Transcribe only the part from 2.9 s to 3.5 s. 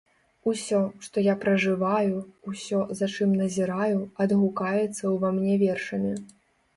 за чым